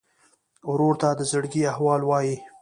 [0.71, 2.35] ورور ته د زړګي احوال وایې.